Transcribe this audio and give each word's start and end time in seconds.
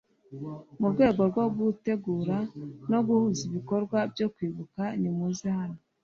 mu 0.79 0.87
rwego 0.93 1.21
rwo 1.29 1.43
gutegura 1.57 2.37
no 2.91 2.99
guhuza 3.07 3.41
ibikorwa 3.49 3.97
byo 4.13 4.27
kwibuka 4.33 4.83
nimuze 4.99 5.47
hano 5.59 5.79